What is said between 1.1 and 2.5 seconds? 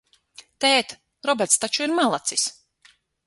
Roberts taču ir malacis?